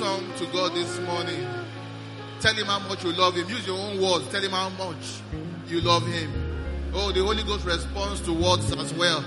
[0.00, 1.46] song to God this morning.
[2.40, 3.46] Tell him how much you love him.
[3.50, 4.26] Use your own words.
[4.28, 5.20] Tell him how much
[5.68, 6.32] you love him.
[6.94, 9.22] Oh, the Holy Ghost responds to words as well.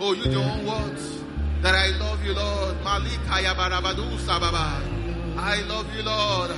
[0.00, 1.22] Oh, use your own words.
[1.62, 2.74] That I love you, Lord.
[2.82, 4.82] Malikaya barabadu sababa.
[5.38, 6.50] I love you, Lord.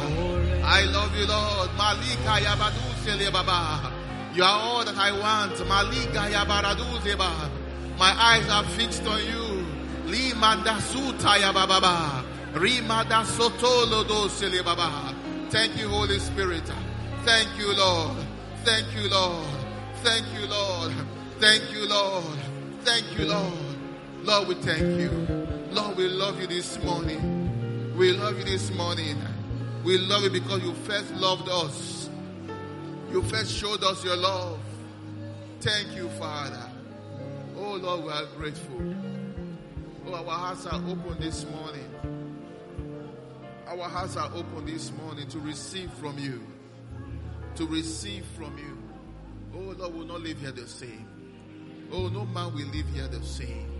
[0.65, 1.69] I love you, Lord.
[1.77, 3.93] Malikaya badu sele baba.
[4.33, 5.57] You are all that I want.
[5.69, 7.51] Malikaya baradu zeba.
[7.99, 9.67] My eyes are fixed on you.
[10.07, 12.32] Limanda sutaya baba.
[15.51, 16.71] Thank you, Holy Spirit.
[17.25, 18.17] Thank you, Lord.
[18.65, 19.47] Thank you, Lord.
[20.03, 20.93] Thank you, Lord.
[21.39, 22.39] Thank you, Lord.
[22.83, 23.53] Thank you, Lord.
[24.23, 25.11] Lord, we thank you.
[25.71, 27.95] Lord, we love you this morning.
[27.97, 29.17] We love you this morning.
[29.83, 32.11] We love you because you first loved us.
[33.11, 34.59] You first showed us your love.
[35.61, 36.69] Thank you, Father.
[37.57, 38.95] Oh, Lord, we are grateful.
[40.07, 41.89] Oh, our hearts are open this morning.
[43.73, 46.47] Our hearts are open this morning to receive from you.
[47.55, 48.77] To receive from you.
[49.55, 51.09] Oh, Lord, we'll not live here the same.
[51.91, 53.73] Oh, no man will live here the same.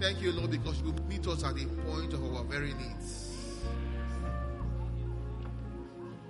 [0.00, 3.64] Thank you, Lord, because you meet us at the point of our very needs.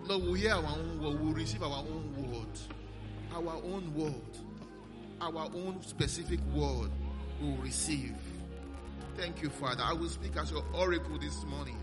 [0.05, 2.49] Lord, we hear our own word, we receive our own word,
[3.35, 4.15] our own word,
[5.21, 6.91] our own specific word
[7.43, 8.15] we will receive.
[9.17, 9.83] Thank you, Father.
[9.83, 11.79] I will speak as your oracle this morning.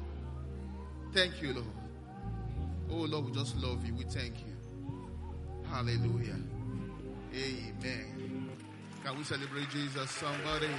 [1.13, 1.65] Thank you, Lord.
[2.91, 3.95] Oh, Lord, we just love you.
[3.95, 4.53] We thank you.
[5.67, 6.37] Hallelujah.
[7.33, 8.49] Amen.
[9.03, 10.69] Can we celebrate Jesus, somebody?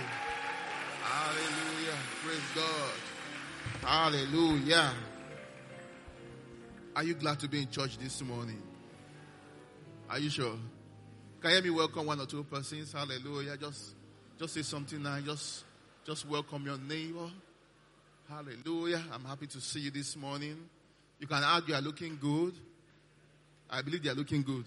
[1.02, 1.98] Hallelujah.
[2.22, 3.88] Praise God.
[3.88, 4.92] Hallelujah.
[6.94, 8.62] Are you glad to be in church this morning?
[10.08, 10.56] Are you sure?
[11.40, 12.92] Can you hear me welcome one or two persons?
[12.92, 13.56] Hallelujah.
[13.56, 13.96] Just
[14.38, 15.18] just say something now.
[15.20, 15.64] Just
[16.06, 17.30] just welcome your neighbor.
[18.28, 19.02] Hallelujah.
[19.12, 20.56] I'm happy to see you this morning.
[21.18, 22.54] You can add you are looking good.
[23.70, 24.66] I believe are looking good.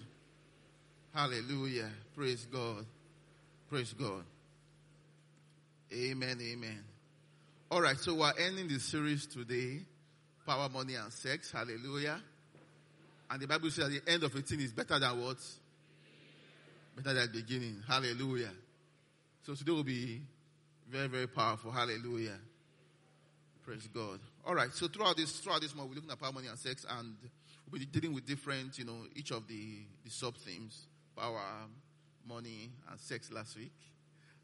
[1.14, 1.90] Hallelujah.
[2.16, 2.84] Praise God.
[3.70, 4.24] Praise God.
[5.92, 6.38] Amen.
[6.40, 6.84] Amen.
[7.70, 7.96] All right.
[7.96, 9.80] So we're ending the series today.
[10.44, 11.52] Power, money, and sex.
[11.52, 12.20] Hallelujah.
[13.30, 15.38] And the Bible says at the end of a thing is better than what?
[16.96, 17.82] Better than the beginning.
[17.86, 18.50] Hallelujah.
[19.44, 20.20] So today will be
[20.90, 21.70] very, very powerful.
[21.70, 22.38] Hallelujah.
[23.64, 24.20] Praise God.
[24.46, 24.72] All right.
[24.72, 27.14] So throughout this, throughout this month, we're looking at power, money, and sex, and
[27.70, 31.42] we'll be dealing with different, you know, each of the the sub themes: power,
[32.26, 33.30] money, and sex.
[33.30, 33.72] Last week.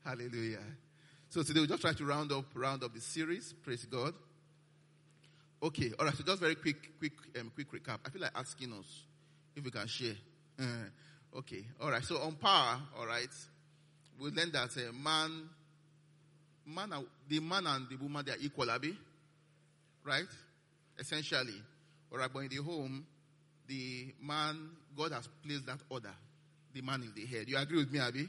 [0.05, 0.59] Hallelujah.
[1.31, 3.55] So today we'll just try to round up, round up the series.
[3.63, 4.13] Praise God.
[5.63, 5.93] Okay.
[5.99, 6.15] All right.
[6.15, 7.99] So just very quick, quick, um, quick recap.
[8.05, 9.05] I feel like asking us
[9.57, 10.15] if we can share.
[10.61, 11.65] Uh, okay.
[11.81, 12.05] All right.
[12.05, 12.79] So on power.
[12.99, 13.33] All right.
[14.21, 15.49] We learned that uh, man,
[16.67, 16.93] man,
[17.29, 18.97] the man and the woman they are equal, Abi
[20.05, 20.29] right?
[20.99, 21.61] Essentially.
[22.13, 23.05] All right, but in the home,
[23.67, 26.13] the man, God has placed that order.
[26.73, 27.49] The man is the head.
[27.49, 28.29] You agree with me, Abby?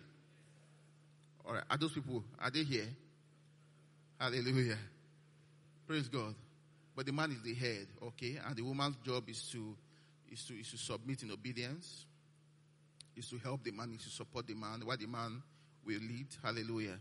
[1.46, 1.64] All right.
[1.70, 2.88] Are those people, are they here?
[4.20, 4.78] Hallelujah.
[5.88, 6.34] Praise God.
[6.96, 8.40] But the man is the head, okay?
[8.46, 9.76] And the woman's job is to,
[10.32, 12.06] is to, is to submit in obedience,
[13.16, 15.42] is to help the man, is to support the man, while the man
[15.86, 16.28] will lead.
[16.42, 16.98] Hallelujah.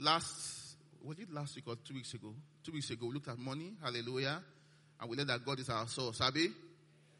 [0.00, 2.32] Last, was it last week or two weeks ago?
[2.64, 3.72] Two weeks ago, we looked at money.
[3.82, 4.40] Hallelujah.
[5.00, 6.18] And we learned that God is our source.
[6.18, 6.48] Sabi?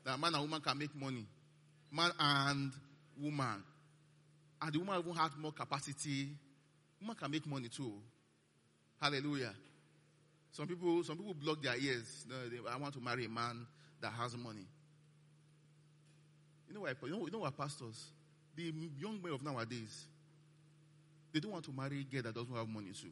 [0.04, 1.26] That man and woman can make money.
[1.90, 2.72] Man and
[3.20, 3.62] woman.
[4.60, 6.28] And the woman even has more capacity.
[7.00, 7.92] Woman can make money too.
[9.00, 9.54] Hallelujah.
[10.52, 12.26] Some people, some people block their ears.
[12.28, 13.66] No, they, I want to marry a man
[14.00, 14.66] that has money.
[16.68, 16.96] You know what?
[17.02, 18.10] You know, you know what, pastors?
[18.56, 20.06] The young men of nowadays,
[21.32, 23.08] they don't want to marry a girl that doesn't have money too.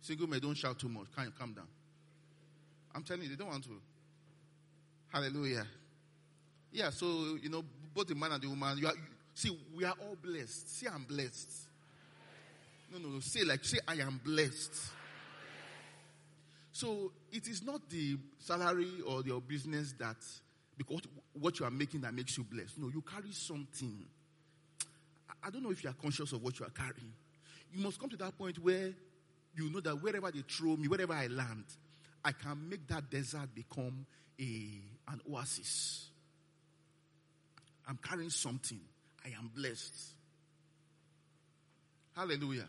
[0.00, 1.06] Single men don't shout too much.
[1.14, 1.66] Can you calm down?
[2.94, 3.80] I'm telling you, they don't want to.
[5.12, 5.66] Hallelujah.
[6.72, 7.64] Yeah, so you know,
[7.94, 8.94] both the man and the woman, you are
[9.34, 10.78] see, we are all blessed.
[10.78, 11.50] See, I'm blessed.
[12.92, 13.20] No, no, no.
[13.20, 14.74] Say like say I am blessed.
[16.72, 20.16] So it is not the salary or your business that
[20.76, 21.00] because
[21.32, 22.78] what you are making that makes you blessed.
[22.78, 24.06] No, you carry something.
[25.42, 27.12] I don't know if you are conscious of what you are carrying.
[27.72, 28.92] You must come to that point where
[29.54, 31.64] you know that wherever they throw me, wherever I land,
[32.24, 34.06] I can make that desert become
[34.40, 36.10] a an oasis.
[37.88, 38.80] I'm carrying something.
[39.24, 39.94] I am blessed.
[42.14, 42.68] Hallelujah.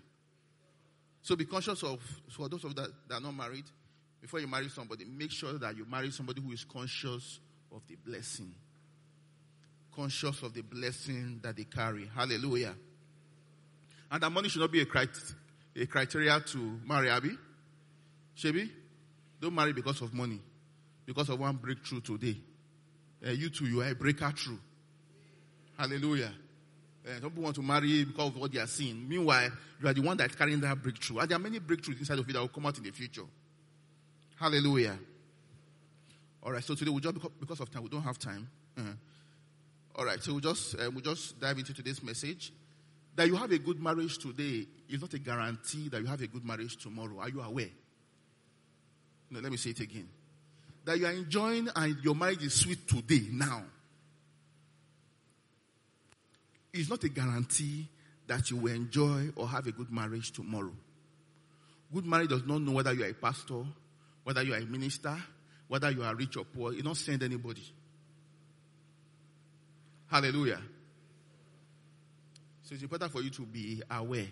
[1.21, 2.00] So be conscious of,
[2.30, 3.66] for those of that, that are not married,
[4.21, 7.39] before you marry somebody, make sure that you marry somebody who is conscious
[7.71, 8.54] of the blessing.
[9.95, 12.09] Conscious of the blessing that they carry.
[12.15, 12.75] Hallelujah.
[14.12, 15.33] And that money should not be a, crit-
[15.75, 17.38] a criteria to marry Abby?
[18.38, 18.69] Shebi?
[19.41, 20.39] Don't marry because of money,
[21.06, 22.38] because of one breakthrough today.
[23.25, 24.59] Uh, you too, you are a breaker through.
[25.77, 26.31] Hallelujah.
[27.06, 29.07] Uh, some people want to marry because of what they are seeing.
[29.07, 29.50] Meanwhile,
[29.81, 31.19] you are the one that's carrying that breakthrough.
[31.19, 33.24] And there are many breakthroughs inside of you that will come out in the future.
[34.38, 34.97] Hallelujah.
[36.44, 38.50] All right, so today we just because of time, we don't have time.
[38.77, 38.92] Uh-huh.
[40.00, 42.54] All right, so we just uh, we just dive into today's message.
[43.18, 46.28] That you have a good marriage today is not a guarantee that you have a
[46.28, 47.19] good marriage tomorrow.
[47.19, 47.68] Are you aware?
[49.30, 50.07] No, let me say it again.
[50.86, 53.62] That you are enjoying and your marriage is sweet today, now,
[56.72, 57.90] is not a guarantee
[58.25, 60.72] that you will enjoy or have a good marriage tomorrow.
[61.94, 63.66] Good marriage does not know whether you are a pastor,
[64.24, 65.18] whether you are a minister,
[65.68, 66.72] whether you are rich or poor.
[66.72, 67.63] You don't send anybody.
[70.09, 70.59] Hallelujah.
[72.63, 74.27] So it's important for you to be aware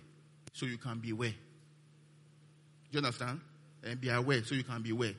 [0.53, 1.29] so you can be aware.
[1.29, 1.35] Do
[2.91, 3.41] you understand?
[3.83, 5.13] And be aware so you can be aware.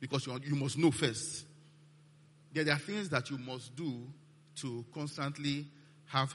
[0.00, 1.46] Because you, you must know first.
[2.52, 4.06] There are things that you must do
[4.56, 5.66] to constantly
[6.06, 6.34] have,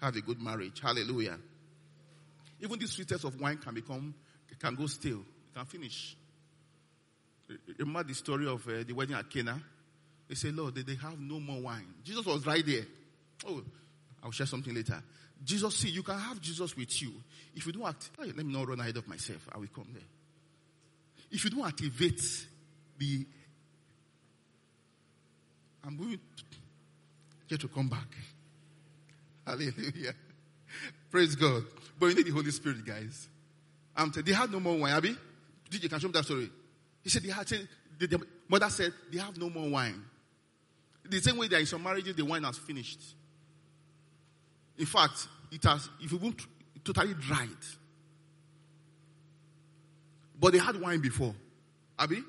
[0.00, 0.80] have a good marriage.
[0.80, 1.38] Hallelujah.
[2.60, 4.14] Even the sweetest of wine can become,
[4.58, 6.16] can go stale, it can finish.
[7.78, 9.60] Remember the story of uh, the wedding at Cana?
[10.28, 11.92] They say, Lord, they, they have no more wine.
[12.04, 12.84] Jesus was right there.
[13.46, 13.62] Oh,
[14.22, 15.02] I'll share something later.
[15.44, 17.12] Jesus, see, you can have Jesus with you.
[17.54, 19.48] If you don't act, oh, let me not run ahead of myself.
[19.52, 20.02] I will come there.
[21.30, 22.22] If you don't activate
[22.98, 23.26] the,
[25.84, 26.18] I'm going to
[27.48, 28.06] get to come back.
[29.46, 30.14] Hallelujah.
[31.10, 31.64] Praise God.
[31.98, 33.28] But you need the Holy Spirit, guys.
[33.96, 34.92] Um, they had no more wine.
[34.92, 35.16] Abby,
[35.70, 36.50] did you can show me that story?
[37.02, 40.02] He said they had the, the mother said they have no more wine.
[41.04, 43.00] The same way that in some marriages the wine has finished.
[44.78, 46.40] In fact, it has, if you won't,
[46.84, 47.48] totally dried.
[50.38, 51.34] But they had wine before.
[51.98, 52.22] Abby?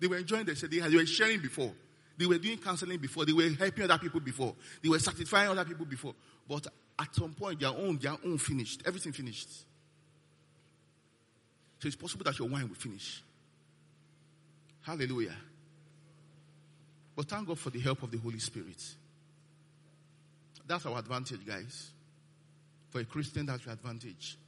[0.00, 1.72] They were enjoying They said they, they were sharing before.
[2.16, 3.24] They were doing counseling before.
[3.24, 4.54] They were helping other people before.
[4.82, 6.14] They were satisfying other people before.
[6.48, 6.66] But
[6.98, 8.82] at some point, their own, their own finished.
[8.84, 9.48] Everything finished.
[11.78, 13.22] So it's possible that your wine will finish.
[14.82, 15.36] Hallelujah.
[17.16, 18.82] But thank God for the help of the Holy Spirit.
[20.70, 21.90] That's our advantage, guys.
[22.90, 24.38] For a Christian, that's your advantage.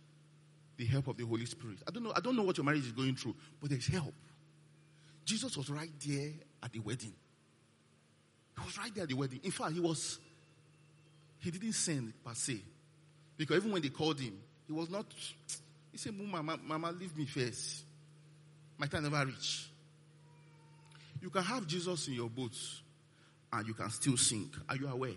[0.76, 1.78] The help of the Holy Spirit.
[1.84, 4.14] I don't know, I don't know what your marriage is going through, but there's help.
[5.24, 6.30] Jesus was right there
[6.62, 7.12] at the wedding.
[8.56, 9.40] He was right there at the wedding.
[9.42, 10.20] In fact, he was
[11.40, 12.60] he didn't send per se.
[13.36, 14.38] Because even when they called him,
[14.68, 15.06] he was not
[15.90, 17.82] he said, Mama, Mama, leave me first.
[18.78, 19.66] My time never reach.
[21.20, 22.56] You can have Jesus in your boat
[23.52, 24.52] and you can still sink.
[24.68, 25.16] Are you aware?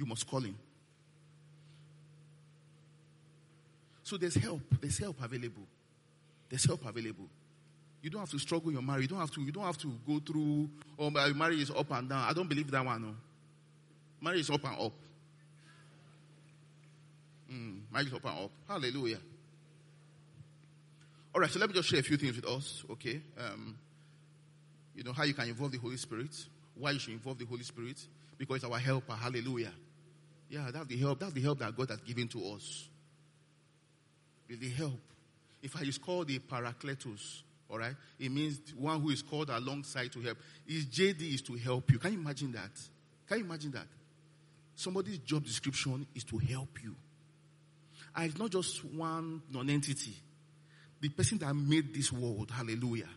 [0.00, 0.56] You must call him.
[4.02, 4.62] So there's help.
[4.80, 5.66] There's help available.
[6.48, 7.26] There's help available.
[8.00, 9.02] You don't have to struggle your marriage.
[9.02, 9.42] You don't have to.
[9.42, 10.70] You don't have to go through.
[10.98, 12.26] Oh, my marriage is up and down.
[12.26, 13.02] I don't believe that one.
[13.02, 13.14] No.
[14.22, 14.92] Marriage is up and up.
[17.52, 18.50] Mm, marriage is up and up.
[18.66, 19.18] Hallelujah.
[21.34, 21.50] All right.
[21.50, 22.84] So let me just share a few things with us.
[22.92, 23.20] Okay.
[23.38, 23.76] Um,
[24.94, 26.34] you know, how you can involve the Holy Spirit,
[26.74, 28.02] why you should involve the Holy Spirit,
[28.38, 29.12] because it's our helper.
[29.12, 29.72] Hallelujah.
[30.50, 31.20] Yeah, that's the help.
[31.20, 32.88] That's the help that God has given to us.
[34.48, 35.00] The help.
[35.62, 37.42] If fact, is called the Parakletos.
[37.70, 37.94] All right?
[38.18, 40.38] It means one who is called alongside to help.
[40.66, 41.98] His JD is to help you.
[42.00, 42.72] Can you imagine that?
[43.28, 43.86] Can you imagine that?
[44.74, 46.96] Somebody's job description is to help you.
[48.16, 50.16] And it's not just one non-entity.
[51.00, 53.08] The person that made this world, hallelujah,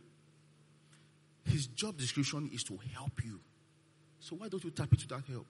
[1.46, 3.40] his job description is to help you.
[4.20, 5.48] So why don't you tap into that help?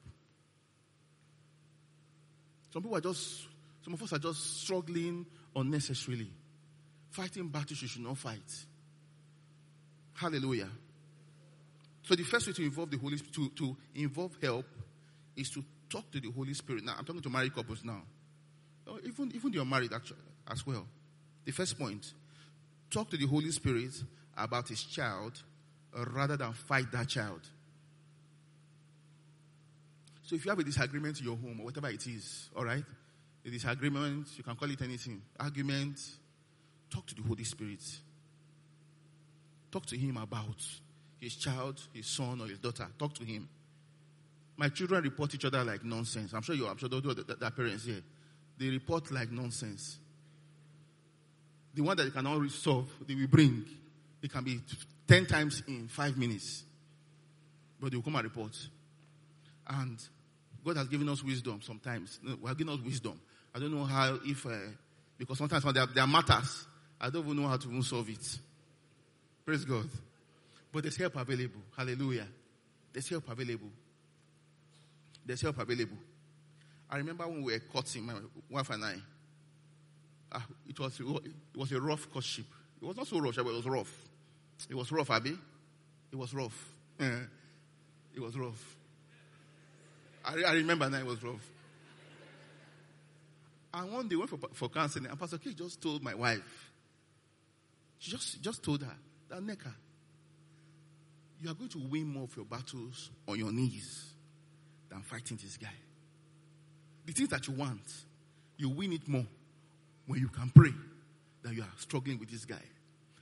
[2.74, 3.46] Some people are just,
[3.84, 6.27] some of us are just struggling unnecessarily,
[7.12, 8.65] fighting battles you should not fight.
[10.15, 10.70] Hallelujah.
[12.01, 14.65] So the first way to involve the Holy Spirit, to, to involve help,
[15.36, 16.84] is to talk to the Holy Spirit.
[16.84, 18.01] Now I'm talking to married couples now.
[18.88, 20.18] Oh, even even you're married actually,
[20.50, 20.88] as well.
[21.46, 22.12] The first point,
[22.89, 23.94] talk to the Holy Spirit
[24.36, 25.44] about his child
[26.12, 27.42] rather than fight that child.
[30.34, 32.84] So if you have a disagreement in your home or whatever it is, all right,
[33.46, 36.00] a disagreement, you can call it anything, argument,
[36.90, 37.84] talk to the Holy Spirit.
[39.72, 40.58] Talk to him about
[41.20, 42.88] his child, his son, or his daughter.
[42.98, 43.48] Talk to him.
[44.58, 46.34] My children report each other like nonsense.
[46.34, 46.68] I'm sure you.
[46.68, 48.02] I'm sure do that, that parents here.
[48.58, 50.00] They report like nonsense.
[51.75, 53.66] The one that they cannot solve, they will bring.
[54.20, 54.62] It can be
[55.08, 56.63] 10 times in five minutes.
[57.80, 58.58] But they will come and report.
[59.68, 60.00] And
[60.65, 62.20] God has given us wisdom sometimes.
[62.41, 63.20] We have given us wisdom.
[63.53, 64.51] I don't know how, if, uh,
[65.17, 66.65] because sometimes there, there are matters
[67.03, 68.39] I don't even know how to even solve it.
[69.46, 69.89] Praise God.
[70.72, 71.60] But there's help available.
[71.75, 72.27] Hallelujah.
[72.93, 73.67] There's help available.
[75.25, 75.98] There's help available.
[76.89, 78.13] I remember when we were courting, my
[78.50, 78.96] wife and I.
[80.32, 82.46] Uh, it was it was a rough courtship.
[82.82, 83.93] It was not so rough, but it was rough.
[84.70, 85.38] It was rough, Abby.
[86.10, 86.74] It was rough.
[87.00, 88.77] it was rough.
[90.25, 91.50] I, I remember now it was rough.
[93.74, 96.72] And one day we went for, for counseling, and Pastor K just told my wife,
[97.98, 98.96] she just, just told her,
[99.30, 99.72] that Neka,
[101.42, 104.13] you are going to win more of your battles on your knees
[104.89, 105.74] than fighting this guy.
[107.06, 107.82] The things that you want,
[108.58, 109.25] you win it more
[110.06, 110.74] when you can pray
[111.42, 112.62] that you are struggling with this guy.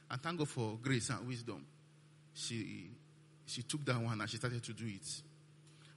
[0.10, 1.66] And thank God for grace and wisdom.
[2.34, 2.90] She
[3.46, 5.22] she took that one and she started to do it.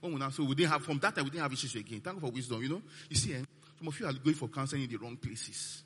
[0.04, 1.98] When we now, so we didn't have from that time we didn't have issues again.
[2.02, 2.62] Thank God for wisdom.
[2.62, 3.42] You know, you see, eh,
[3.78, 5.82] some of you are going for counseling in the wrong places.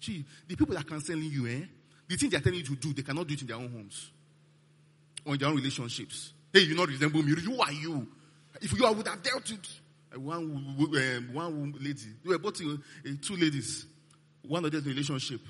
[0.00, 1.60] See, the people that are counseling you, eh,
[2.08, 3.70] the things they are telling you to do, they cannot do it in their own
[3.70, 4.10] homes
[5.24, 6.32] or in their own relationships.
[6.52, 7.40] Hey, you not resemble me.
[7.40, 8.04] Who are you?
[8.60, 9.80] If you would have dealt with
[10.12, 12.00] uh, one um, one lady.
[12.24, 12.76] You were both uh,
[13.22, 13.86] two ladies.
[14.42, 15.40] One of them in relationship.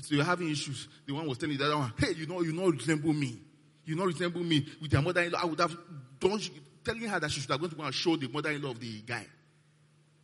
[0.00, 0.88] So you're having issues.
[1.06, 3.38] The one was telling the other one, "Hey, you know, you not resemble me.
[3.84, 5.40] You not resemble me with your mother-in-law.
[5.40, 5.76] I would have
[6.18, 6.40] done
[6.86, 9.02] telling her that she should have gone to go and show the mother-in-law of the
[9.02, 9.26] guy."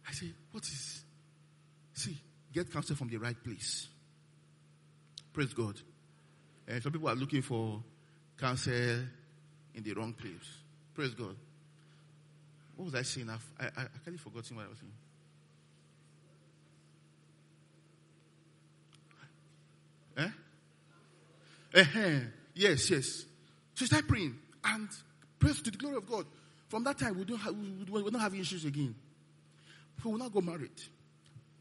[0.09, 1.03] I say, "What is?
[1.93, 2.17] See,
[2.53, 3.89] get counsel from the right place."
[5.33, 5.81] Praise God.
[6.69, 7.83] And some people are looking for
[8.39, 8.73] counsel
[9.75, 10.63] in the wrong place.
[10.95, 11.37] Praise God.
[12.77, 13.31] What was I saying?
[13.31, 14.93] I, I, I kind of forgotten what I was saying.
[20.17, 21.81] Eh?
[21.81, 22.21] Uh-huh.
[22.55, 23.25] Yes, yes.
[23.75, 24.89] So start praying and
[25.39, 26.27] praise to the glory of God.
[26.73, 28.95] From that time, we don't have, we, don't have issues again.
[30.03, 30.71] We will not go married.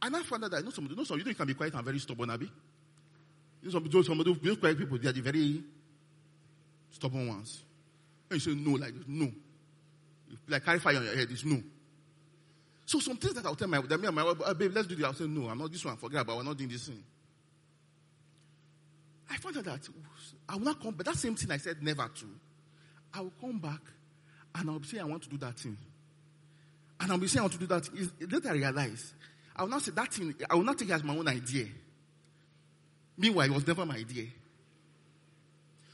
[0.02, 1.48] And I found out that I know some, you know some, you know you can
[1.48, 2.50] be quiet and very stubborn, Abby.
[3.62, 5.64] You know some, some of those quiet people, they are the very
[6.92, 7.62] stubborn ones.
[8.30, 9.30] And you say no, like no
[10.48, 11.28] like carry fire on your head.
[11.30, 11.62] It's no.
[12.86, 14.88] So some things that I'll tell my, that me and my wife, oh, babe, let's
[14.88, 15.04] do this.
[15.04, 15.98] I'll say, no, I'm not this one.
[15.98, 16.38] Forget about.
[16.38, 17.04] We're not doing this thing.
[19.30, 19.90] I found out that
[20.48, 22.26] I will not come, but that same thing I said never to.
[23.14, 23.82] I will come back
[24.56, 25.78] and I'll be saying I want to do that thing.
[27.00, 27.90] And I'll be saying I want to do that.
[28.32, 29.14] Later I realize,
[29.56, 31.68] I will not say that thing, I will not take it as my own idea.
[33.18, 34.26] Meanwhile, it was never my idea.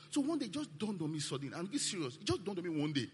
[0.09, 1.53] So one day, just dawned on me suddenly.
[1.55, 2.15] I'm be serious.
[2.15, 3.07] It just dawned on me one day.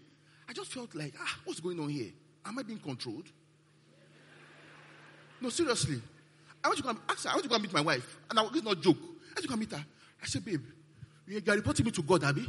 [0.48, 2.10] I just felt like, ah, what's going on here?
[2.44, 3.26] Am I being controlled?
[5.40, 6.00] No, seriously.
[6.62, 8.18] I want you to come, ask her, I want you to go meet my wife.
[8.30, 8.96] And I, is not joke.
[8.96, 9.84] I want you to go meet her.
[10.22, 10.62] I said, babe,
[11.26, 12.42] you are reporting me to God, Abby?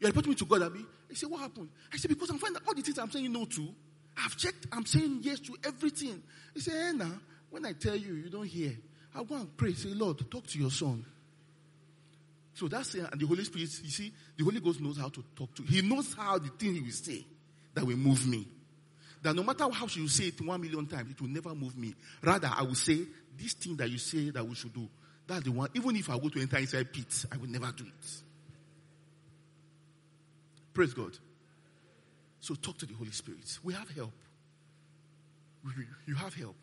[0.00, 0.84] You are reporting me to God, Abby?
[1.08, 1.68] He said, what happened?
[1.92, 3.68] I said, because I'm finding all the things I'm saying no to.
[4.16, 6.22] I've checked, I'm saying yes to everything.
[6.54, 7.12] He said, eh, hey, now,
[7.50, 8.76] when I tell you, you don't hear.
[9.14, 9.72] I'll go and pray.
[9.72, 11.04] Say, Lord, talk to your son.
[12.54, 13.06] So that's it.
[13.10, 15.62] And the Holy Spirit, you see, the Holy Ghost knows how to talk to.
[15.62, 17.24] He knows how the thing he will say
[17.74, 18.46] that will move me.
[19.22, 21.94] That no matter how you say it one million times, it will never move me.
[22.22, 23.00] Rather, I will say,
[23.36, 24.88] this thing that you say that we should do,
[25.26, 25.68] that's the one.
[25.74, 28.22] Even if I go to enter inside pit, I will never do it.
[30.78, 31.18] Praise God.
[32.38, 33.58] So talk to the Holy Spirit.
[33.64, 34.12] We have help.
[36.06, 36.54] You have help.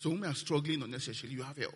[0.00, 1.74] So when we are struggling unnecessarily, you have help.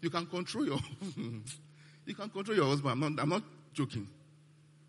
[0.00, 0.78] You can control your
[2.06, 2.92] You can control your husband.
[2.92, 3.42] I'm not, I'm not
[3.74, 4.08] joking.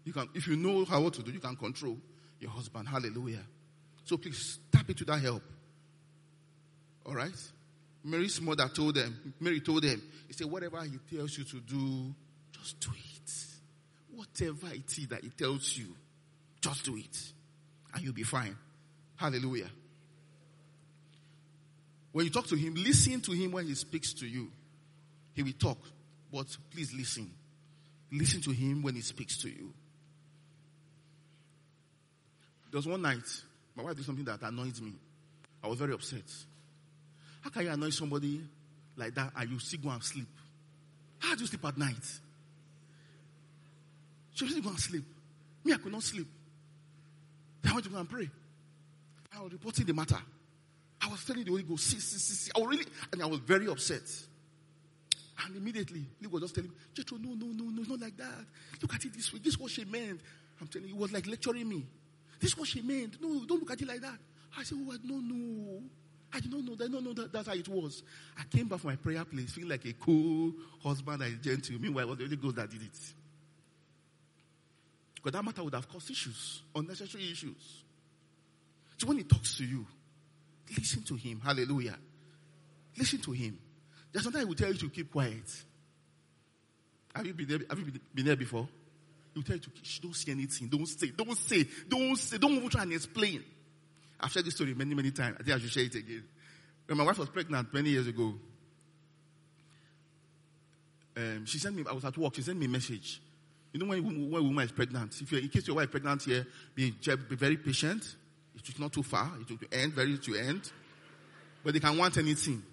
[0.06, 1.98] You can, if you know how what to do, you can control
[2.40, 2.88] your husband.
[2.88, 3.44] Hallelujah.
[4.06, 5.44] So please tap into that help.
[7.06, 7.36] All right?
[8.02, 12.16] Mary's mother told them, Mary told them, he said, whatever he tells you to do,
[12.54, 13.09] just do it.
[14.20, 15.96] Whatever it is that he tells you,
[16.60, 17.18] just do it.
[17.94, 18.54] And you'll be fine.
[19.16, 19.70] Hallelujah.
[22.12, 24.52] When you talk to him, listen to him when he speaks to you.
[25.34, 25.78] He will talk.
[26.34, 27.32] But please listen.
[28.12, 29.74] Listen to him when he speaks to you.
[32.72, 33.24] There was one night,
[33.74, 34.96] my wife did something that annoyed me.
[35.64, 36.30] I was very upset.
[37.40, 38.42] How can you annoy somebody
[38.98, 40.28] like that and you still go and sleep?
[41.20, 42.20] How do you sleep at night?
[44.40, 45.04] She still go and sleep.
[45.66, 46.28] Me, I could not sleep.
[47.62, 48.30] Then I went to go and pray.
[49.38, 50.18] I was reporting the matter.
[51.02, 52.52] I was telling the Holy Ghost, see, see, see, see.
[52.56, 54.02] I was really, and I was very upset.
[55.46, 58.16] And immediately, he was just telling me, Jethro, no, no, no, no, it's not like
[58.16, 58.46] that.
[58.82, 59.40] Look at it this way.
[59.44, 60.22] This is what she meant.
[60.62, 61.86] I'm telling you, he was like lecturing me.
[62.40, 63.22] This is what she meant.
[63.22, 64.20] No, don't look at it like that.
[64.58, 65.82] I said, oh, don't know.
[66.34, 66.90] I did not know that.
[66.90, 68.04] No, no, that, that's how it was.
[68.38, 71.76] I came back from my prayer place feeling like a cool husband and gentle.
[71.78, 73.14] Meanwhile, it was the Holy Ghost that did it.
[75.22, 77.84] Because that matter would have caused issues, unnecessary issues.
[78.98, 79.86] So when he talks to you,
[80.78, 81.42] listen to him.
[81.44, 81.98] Hallelujah.
[82.98, 83.60] Listen to him.
[84.12, 85.44] There's sometimes he will tell you to keep quiet.
[87.14, 88.68] Have you been there, have you been, there before?
[89.34, 92.38] He will tell you to keep, don't say anything, don't say, don't say, don't say,
[92.38, 93.44] don't even try and explain.
[94.20, 95.38] I've shared this story many, many times.
[95.40, 96.24] I think I should share it again.
[96.86, 98.34] When my wife was pregnant 20 years ago,
[101.18, 103.22] um, she sent me, I was at work, she sent me a message.
[103.72, 105.92] You know when, when a woman is pregnant, if you're, in case your wife is
[105.92, 108.16] pregnant here, be, be very patient.
[108.56, 109.32] It's not too far.
[109.40, 110.72] It will end, very to end.
[111.64, 112.64] But they can want anything.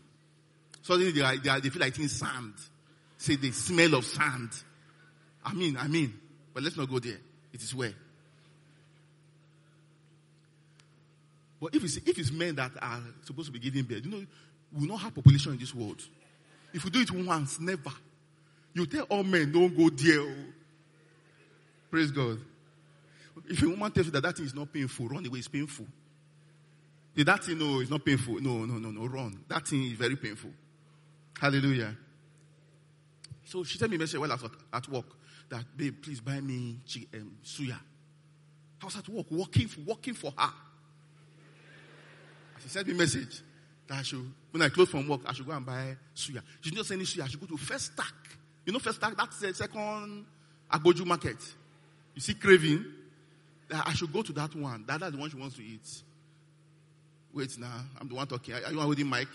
[0.82, 2.54] Suddenly they, are, they, are, they feel like it's sand.
[3.18, 4.50] Say the smell of sand.
[5.44, 6.14] I mean, I mean.
[6.54, 7.18] But let's not go there.
[7.52, 7.92] It is where.
[11.60, 14.26] But if it's, if it's men that are supposed to be giving birth, you know,
[14.72, 16.02] we will not have population in this world.
[16.72, 17.92] If we do it once, never.
[18.74, 20.20] You tell all men, don't go there.
[20.20, 20.34] Oh.
[21.90, 22.38] Praise God.
[23.48, 25.86] If a woman tells you that that thing is not painful, run away, it's painful.
[27.16, 28.40] That thing, no, it's not painful.
[28.40, 29.44] No, no, no, no, run.
[29.48, 30.50] That thing is very painful.
[31.40, 31.96] Hallelujah.
[33.44, 35.06] So she sent me a message while I was at work
[35.48, 36.78] that, babe, please buy me
[37.14, 37.78] um, suya.
[38.82, 40.50] I was at work, working, working for her.
[42.62, 43.42] She sent me a message
[43.86, 46.42] that I should, when I close from work, I should go and buy suya.
[46.60, 47.22] She didn't say any suya.
[47.22, 48.12] I should go to Festac.
[48.64, 49.16] You know Festac?
[49.16, 50.26] That's the second
[50.72, 51.38] Agboju market.
[52.16, 52.84] You see craving?
[53.70, 54.84] I should go to that one.
[54.86, 56.02] That, that's the one she wants to eat.
[57.32, 57.84] Wait now.
[58.00, 58.54] I'm the one talking.
[58.54, 59.28] Are you holding mic?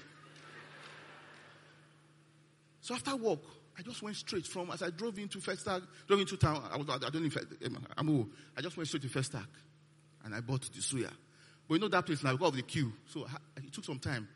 [2.81, 3.39] So after work,
[3.77, 6.89] I just went straight from, as I drove into Festac, drove into town, I, was,
[6.89, 7.29] I don't know
[7.61, 9.45] I, um, I'm I just went straight to Festac
[10.25, 11.11] and I bought the suya.
[11.67, 12.91] But you know that place now, because of the queue.
[13.05, 14.27] So it took some time.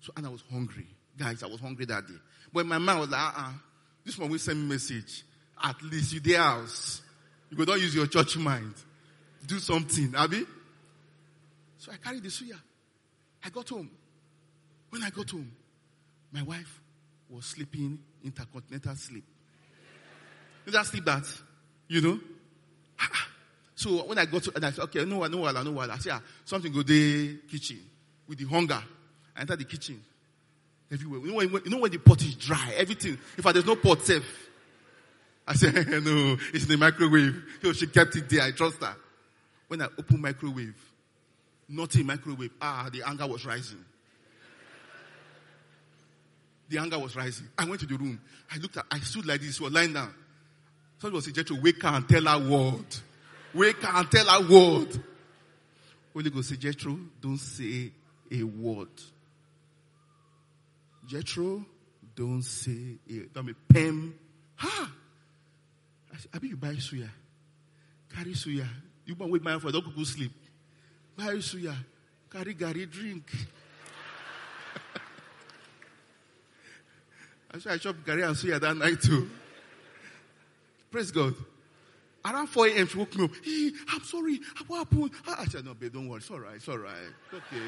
[0.00, 0.86] So, and I was hungry.
[1.16, 2.14] Guys, I was hungry that day.
[2.52, 3.52] But my mind was like, uh-uh,
[4.04, 5.24] this one will send me message.
[5.62, 7.02] At least you the house.
[7.50, 8.74] You go don't use your church mind.
[9.46, 10.44] Do something, Abby.
[11.78, 12.58] So I carried the suya.
[13.44, 13.90] I got home.
[14.90, 15.50] When I got home,
[16.32, 16.80] my wife
[17.30, 19.24] was sleeping intercontinental sleep.
[20.64, 21.24] You that sleep that?
[21.88, 22.20] You know?
[23.76, 25.70] So when I got to, and I said, okay, no, no, no, no, I know
[25.70, 25.90] what.
[25.90, 27.78] I said, ah, something go the kitchen
[28.26, 28.82] with the hunger.
[29.36, 30.02] I entered the kitchen
[30.90, 31.20] everywhere.
[31.20, 33.18] You know, when, you know when the pot is dry, everything.
[33.36, 34.24] If I there's no pot safe,
[35.46, 37.42] I said, no, it's in the microwave.
[37.62, 38.42] So she kept it there.
[38.42, 38.96] I trust her.
[39.68, 40.76] When I opened microwave,
[41.68, 42.50] nothing microwave.
[42.60, 43.84] Ah, the anger was rising.
[46.68, 47.46] The anger was rising.
[47.56, 48.20] I went to the room.
[48.52, 50.12] I looked at, I stood like this, was lying down.
[50.98, 52.96] Somebody was to wake her and tell her word.
[53.54, 55.00] Wake her and tell her word.
[56.12, 57.92] Holy Ghost say, Jethro, don't say
[58.32, 58.88] a word.
[61.06, 61.64] Jethro,
[62.16, 64.14] don't say a, don't be pen.
[64.56, 64.90] Ha!
[66.16, 67.10] I said, I you buy suya.
[68.14, 68.66] Carry suya.
[69.04, 70.32] You want wait my for don't go sleep.
[71.14, 71.76] Buy suya.
[72.30, 73.30] Carry gari drink.
[77.52, 79.28] I said I chop gari and suya that night too.
[80.90, 81.34] Praise God.
[82.24, 83.30] Around 4 a.m., she woke me up.
[83.44, 84.40] Hey, I'm sorry.
[84.66, 85.10] What happened?
[85.28, 86.18] Ah, I said, no, babe, don't worry.
[86.18, 86.56] It's all right.
[86.56, 86.92] It's all right.
[87.32, 87.62] okay.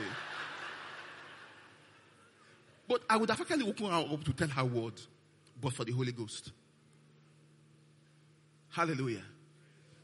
[2.88, 4.94] But I would have actually woken her up to tell her word,
[5.60, 6.50] but for the Holy Ghost.
[8.70, 9.22] Hallelujah.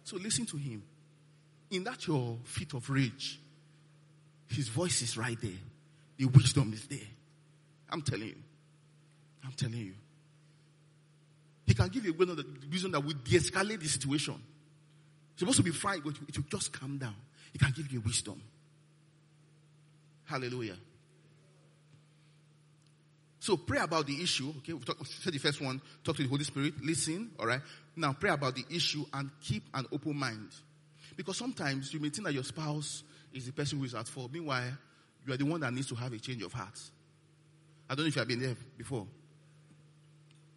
[0.05, 0.83] So listen to him.
[1.70, 3.40] In that your fit of rage,
[4.48, 5.50] his voice is right there.
[6.16, 6.98] The wisdom is there.
[7.90, 8.37] I'm telling you.
[9.44, 9.94] I'm telling you.
[11.66, 14.35] He can give you a reason that will de-escalate the situation.
[15.33, 17.16] It's supposed to be fright, but it will just calm down.
[17.53, 18.40] He can give you wisdom.
[20.24, 20.77] Hallelujah.
[23.44, 24.54] So pray about the issue.
[24.57, 25.78] Okay, we talk, said the first one.
[26.02, 26.83] Talk to the Holy Spirit.
[26.83, 27.30] Listen.
[27.38, 27.61] All right.
[27.94, 30.48] Now pray about the issue and keep an open mind,
[31.14, 33.02] because sometimes you may think that your spouse
[33.35, 34.33] is the person who is at fault.
[34.33, 34.72] Meanwhile,
[35.26, 36.80] you are the one that needs to have a change of heart.
[37.90, 39.07] I don't know if you have been there before.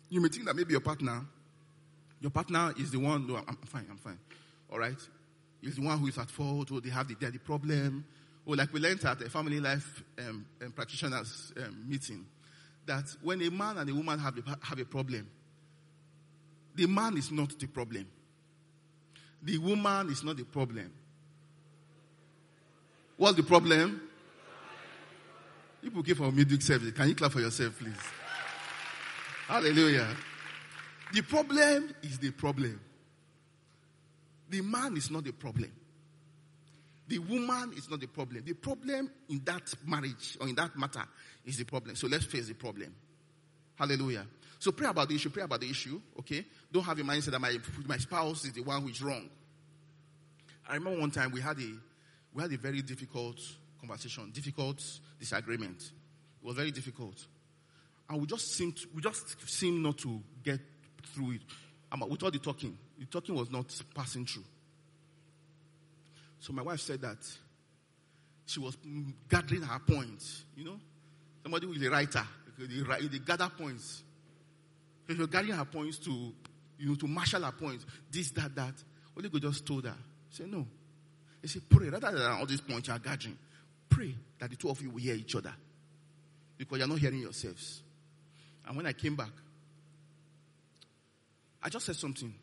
[0.08, 1.26] You may think that maybe your partner,
[2.22, 4.20] your partner is the one, no, I'm, fine, I'm fine.
[4.72, 4.96] All right?
[5.62, 8.06] Is the one who is at fault, or they have the, they the problem.
[8.46, 12.26] Or like we learned at a family life um, um, practitioners um, meeting,
[12.88, 15.30] that when a man and a woman have a, have a problem,
[16.76, 18.08] the man is not the problem.
[19.44, 20.92] The woman is not the problem.
[23.18, 24.02] What's the problem?
[25.82, 26.92] People came for midweek service.
[26.92, 27.94] Can you clap for yourself, please?
[29.48, 30.08] Hallelujah.
[31.14, 32.80] The problem is the problem.
[34.50, 35.72] The man is not the problem.
[37.08, 38.44] The woman is not the problem.
[38.46, 41.04] The problem in that marriage or in that matter
[41.46, 41.96] is the problem.
[41.96, 42.94] So let's face the problem.
[43.76, 44.26] Hallelujah.
[44.60, 45.30] So pray about the issue.
[45.30, 46.02] Pray about the issue.
[46.20, 46.46] Okay.
[46.72, 49.30] Don't have a mindset that my my spouse is the one who is wrong.
[50.68, 51.74] I remember one time we had a
[52.34, 53.40] we had a very difficult
[53.80, 54.84] conversation, difficult
[55.20, 55.92] disagreement.
[56.42, 57.26] It was very difficult.
[58.10, 60.60] and we just seemed we just seemed not to get
[61.14, 61.42] through it.
[62.10, 64.44] With all the talking, the talking was not passing through.
[66.40, 67.18] So my wife said that
[68.46, 68.78] she was
[69.30, 70.46] gathering her points.
[70.56, 70.80] You know,
[71.44, 72.24] somebody who is a writer,
[72.58, 74.04] they, they gather points.
[75.08, 76.12] So she was gathering her points to,
[76.80, 77.86] you know, to marshal her points.
[78.12, 78.74] This, that, that.
[79.14, 79.96] Holy God just told her,
[80.30, 80.66] say no.
[81.42, 83.38] He said, pray rather than all these points you are gathering.
[83.90, 85.54] Pray that the two of you will hear each other
[86.58, 87.82] because you're not hearing yourselves.
[88.66, 89.32] And when I came back,
[91.64, 92.34] I just said something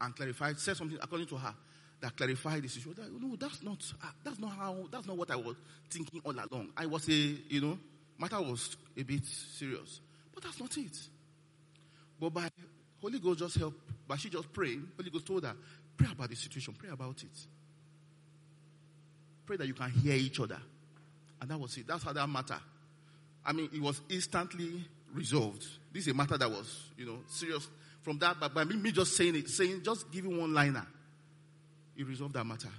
[0.00, 1.54] and clarified, said something according to her
[2.00, 3.04] that clarified the situation.
[3.20, 5.56] No, that's not, uh, that's not how, that's not what I was
[5.90, 6.70] thinking all along.
[6.76, 7.78] I was a, you know,
[8.18, 10.00] matter was a bit serious,
[10.34, 10.96] but that's not it.
[12.18, 12.48] But by
[13.00, 14.80] Holy Ghost just helped, but she just prayed.
[14.96, 15.54] Holy Ghost told her,
[15.96, 17.46] pray about the situation, pray about it.
[19.46, 20.58] Pray that you can hear each other.
[21.40, 21.86] And that was it.
[21.86, 22.58] That's how that matter.
[23.44, 24.84] I mean, it was instantly
[25.14, 25.66] resolved.
[25.92, 27.68] This is a matter that was, you know, serious.
[28.02, 30.86] From that, but by me just saying it, saying, just giving one liner,
[32.00, 32.70] it resolved that matter.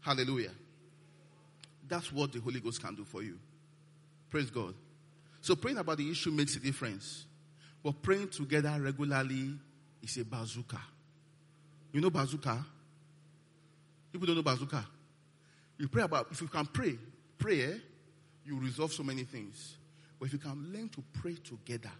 [0.00, 0.52] Hallelujah.
[1.86, 3.38] That's what the Holy Ghost can do for you.
[4.30, 4.74] Praise God.
[5.42, 7.26] So praying about the issue makes a difference.
[7.82, 9.50] But praying together regularly
[10.02, 10.80] is a bazooka.
[11.92, 12.64] You know bazooka?
[14.12, 14.86] People don't know bazooka.
[15.76, 16.96] You pray about, if you can pray,
[17.36, 17.78] pray, eh?
[18.46, 19.76] you resolve so many things.
[20.18, 21.92] But if you can learn to pray together,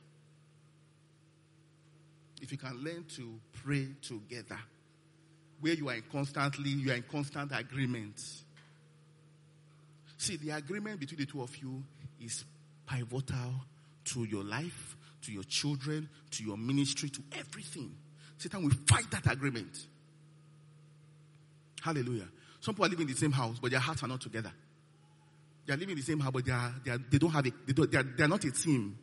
[2.41, 4.59] if you can learn to pray together,
[5.61, 8.21] where you are in constantly, you are in constant agreement.
[10.17, 11.83] See, the agreement between the two of you
[12.21, 12.45] is
[12.87, 13.55] pivotal
[14.05, 17.95] to your life, to your children, to your ministry, to everything.
[18.37, 19.87] Satan will fight that agreement.
[21.83, 22.29] Hallelujah.
[22.61, 24.53] Some people are living in the same house, but their hearts are not together.
[25.67, 27.47] They are living in the same house, but they, are, they, are, they don't have
[27.47, 28.99] a, they, don't, they, are, they are not a team.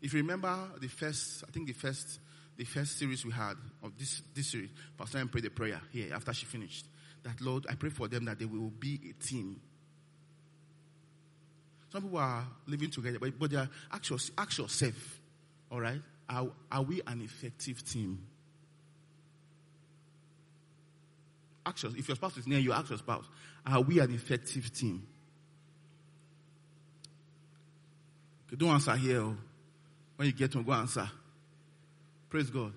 [0.00, 2.20] If you remember the first, I think the first,
[2.58, 6.12] the first series we had of this, this series, Pastor M prayed a prayer here
[6.12, 6.86] after she finished.
[7.22, 9.60] That Lord, I pray for them that they will be a team.
[11.92, 15.20] Some people are living together, but, but they are, ask, your, ask yourself,
[15.70, 18.18] all right, are, are we an effective team?
[21.64, 23.24] Ask your, if your spouse is near you, ask your spouse,
[23.64, 25.06] are we an effective team?
[28.48, 29.20] Okay, don't answer here.
[29.20, 29.36] Oh.
[30.16, 31.08] When you get to go answer.
[32.28, 32.72] Praise God.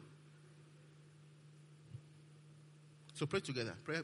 [3.13, 3.75] So pray together.
[3.83, 3.97] Pray,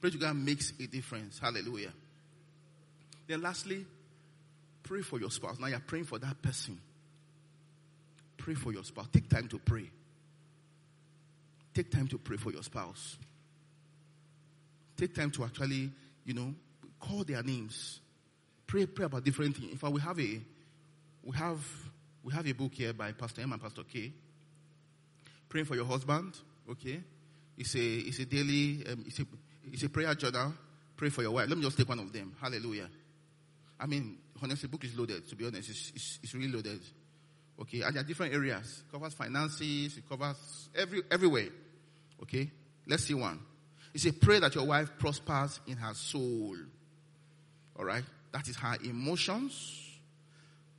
[0.00, 1.38] pray together makes a difference.
[1.38, 1.92] Hallelujah.
[3.26, 3.86] Then lastly,
[4.82, 5.58] pray for your spouse.
[5.58, 6.78] Now you're praying for that person.
[8.36, 9.08] Pray for your spouse.
[9.12, 9.90] Take time to pray.
[11.74, 13.16] Take time to pray for your spouse.
[14.96, 15.90] Take time to actually,
[16.24, 16.54] you know,
[17.00, 18.00] call their names.
[18.66, 19.72] Pray, pray about different things.
[19.72, 20.40] In fact, we have a,
[21.24, 21.66] we have,
[22.22, 24.12] we have a book here by Pastor M and Pastor K.
[25.52, 26.32] Praying for your husband.
[26.70, 26.98] Okay,
[27.58, 29.26] it's a, it's a daily, um, it's a,
[29.70, 30.54] it's a prayer journal.
[30.96, 31.46] Pray for your wife.
[31.46, 32.34] Let me just take one of them.
[32.40, 32.88] Hallelujah.
[33.78, 35.28] I mean, honestly, book is loaded.
[35.28, 36.80] To be honest, it's, it's, it's really loaded.
[37.60, 38.82] Okay, and there are different areas.
[38.88, 39.98] It covers finances.
[39.98, 41.48] It covers every everywhere.
[42.22, 42.50] Okay,
[42.86, 43.38] let's see one.
[43.92, 46.56] It's a prayer that your wife prospers in her soul.
[47.78, 48.04] All right?
[48.32, 49.98] That is her emotions,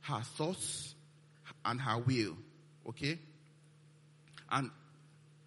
[0.00, 0.96] her thoughts,
[1.64, 2.36] and her will.
[2.88, 3.20] Okay?
[4.54, 4.70] And,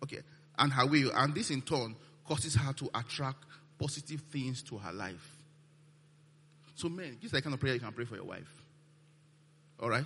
[0.03, 0.19] okay,
[0.59, 1.11] and her will.
[1.15, 1.95] And this in turn
[2.27, 3.45] causes her to attract
[3.79, 5.37] positive things to her life.
[6.75, 8.63] So, men, this is the kind of prayer you can pray for your wife.
[9.79, 10.05] All right?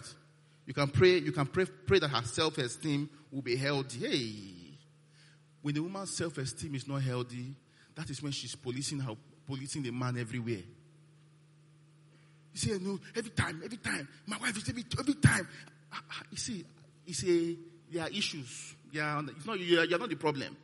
[0.65, 4.07] You can pray, you can pray, pray that her self esteem will be healthy.
[4.07, 4.77] Hey,
[5.61, 7.55] when the woman's self esteem is not healthy,
[7.95, 9.15] that is when she's policing her,
[9.47, 10.61] policing the man everywhere.
[12.53, 15.47] You see, no, every time, every time, my wife is every, every time.
[15.91, 16.65] Ah, ah, you see,
[17.05, 17.57] you see,
[17.91, 18.75] there are issues.
[18.91, 20.55] Yeah, it's not, you're, you're not the problem.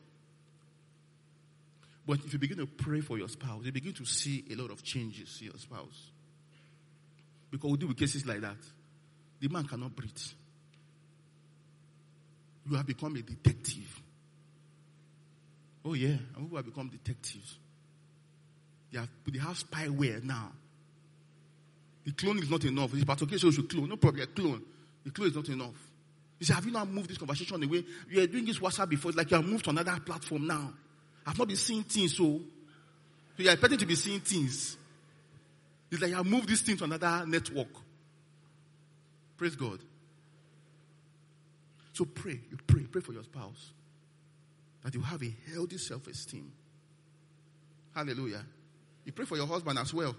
[2.06, 4.72] But if you begin to pray for your spouse, you begin to see a lot
[4.72, 6.12] of changes in your spouse.
[7.52, 8.58] Because we deal with cases like that.
[9.40, 10.12] The man cannot breathe.
[12.70, 14.02] You have become a detective.
[15.86, 17.58] Oh yeah, and people have become detectives.
[18.92, 20.52] They have, they have spyware now.
[22.06, 22.92] The clone is not enough.
[22.92, 23.90] This part okay, so you should clone.
[23.90, 24.62] No problem, clone.
[25.04, 25.87] The clone is not enough.
[26.40, 27.84] You say, have you not moved this conversation away?
[28.10, 29.10] You are doing this WhatsApp before.
[29.10, 30.72] It's like you have moved to another platform now.
[31.26, 34.78] I've not been seeing things, so, so you are expecting to be seeing things.
[35.92, 37.68] It's like you have moved this thing to another network.
[39.38, 39.80] Praise God.
[41.94, 42.40] So pray.
[42.50, 42.84] You pray.
[42.84, 43.72] Pray for your spouse
[44.84, 46.52] that you have a healthy self esteem.
[47.96, 48.46] Hallelujah.
[49.04, 50.16] You pray for your husband as well.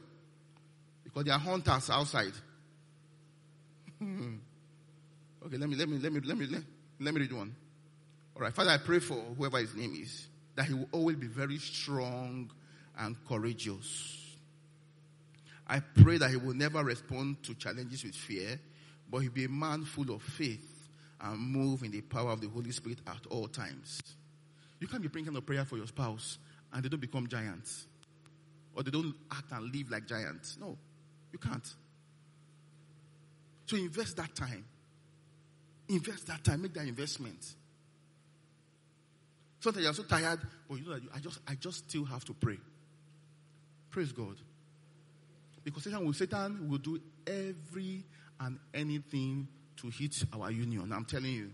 [1.04, 2.33] Because there are hunters outside.
[3.98, 4.37] Hmm.
[5.48, 6.62] Okay, let me let me let me let me let,
[7.00, 7.56] let me read one.
[8.37, 11.26] All right, Father, I pray for whoever his name is that he will always be
[11.26, 12.50] very strong
[12.98, 14.37] and courageous.
[15.66, 18.61] I pray that he will never respond to challenges with fear,
[19.11, 20.90] but he'll be a man full of faith
[21.22, 24.02] and move in the power of the Holy Spirit at all times.
[24.80, 26.37] You can't be praying kind of prayer for your spouse
[26.74, 27.87] and they don't become giants.
[28.74, 30.58] Or they don't act and live like giants.
[30.61, 30.76] No,
[31.32, 31.66] you can't.
[33.64, 34.66] So invest that time.
[35.88, 36.62] Invest that time.
[36.62, 37.55] Make that investment.
[39.61, 42.35] Sometimes you're so tired, but you know that I just I just still have to
[42.35, 42.59] pray.
[43.90, 44.37] Praise God.
[45.64, 48.05] Because Satan will Satan will do every
[48.40, 49.48] and anything
[49.79, 50.92] to hit our union.
[50.92, 51.51] I'm telling you.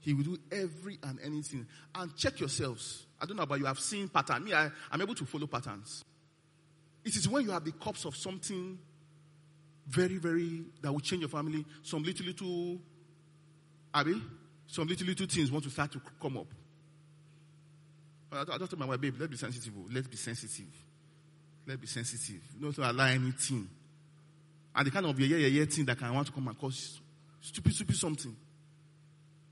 [0.00, 1.66] He will do every and anything.
[1.94, 3.06] And check yourselves.
[3.20, 3.66] I don't know about you.
[3.66, 4.44] I've seen pattern.
[4.44, 6.04] Me, I, I'm able to follow patterns.
[7.04, 8.78] It is when you have the cups of something
[9.86, 11.66] very, very that will change your family.
[11.82, 12.78] Some little, little,
[13.92, 14.22] Abby,
[14.66, 16.46] some little, little things want to start to come up.
[18.32, 19.72] I, I just told my wife, babe, let's be sensitive.
[19.76, 19.88] Oh.
[19.90, 20.72] Let's be sensitive.
[21.66, 22.42] Let's be sensitive.
[22.58, 23.68] Not to allow anything.
[24.74, 27.00] And the kind of yeah, yeah, yeah thing that can want to come and cause
[27.40, 28.36] stupid, stupid something.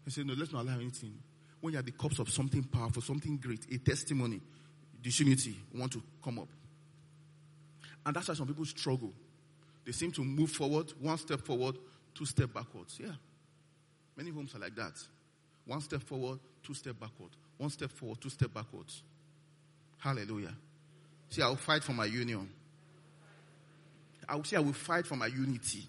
[0.06, 1.18] I said, no, let's not allow anything.
[1.60, 4.40] When you have the cups of something powerful, something great, a testimony,
[5.02, 6.48] disunity want to come up.
[8.06, 9.12] And that's why some people struggle.
[9.84, 11.76] They seem to move forward, one step forward,
[12.14, 12.98] two step backwards.
[13.02, 13.12] Yeah.
[14.18, 14.94] Many homes are like that.
[15.64, 17.30] One step forward, two step backward.
[17.56, 18.86] One step forward, two step backward.
[19.98, 20.54] Hallelujah.
[21.30, 22.50] See, I will fight for my union.
[24.28, 25.86] I will say I will fight for my unity.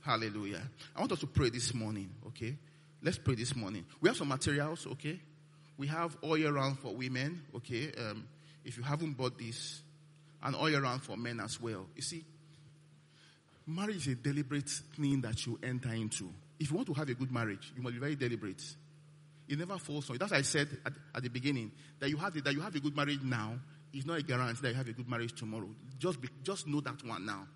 [0.00, 0.62] Hallelujah.
[0.96, 2.56] I want us to pray this morning, okay?
[3.02, 3.84] Let's pray this morning.
[4.00, 5.20] We have some materials, okay?
[5.76, 7.92] We have year round for women, okay?
[7.96, 8.26] Um,
[8.64, 9.82] if you haven't bought this,
[10.42, 11.86] and year round for men as well.
[11.94, 12.24] You see,
[13.64, 16.32] marriage is a deliberate thing that you enter into.
[16.58, 18.62] If you want to have a good marriage, you must be very deliberate.
[19.48, 20.18] It never falls on you.
[20.18, 22.80] That's why I said at, at the beginning that you have that you have a
[22.80, 23.54] good marriage now
[23.92, 25.68] is not a guarantee that you have a good marriage tomorrow.
[25.98, 27.46] Just be, just know that one now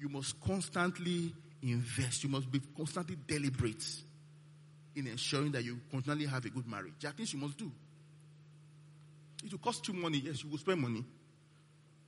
[0.00, 1.32] you must constantly
[1.62, 2.24] invest.
[2.24, 3.84] You must be constantly deliberate
[4.96, 6.94] in ensuring that you constantly have a good marriage.
[7.00, 7.70] There are things you must do.
[9.44, 10.22] It will cost you money.
[10.24, 11.04] Yes, you will spend money.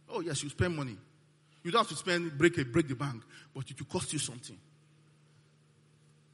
[0.08, 0.96] Oh, yes, you spend money.
[1.62, 3.22] You don't have to spend, break, break the bank,
[3.54, 4.58] but it will cost you something.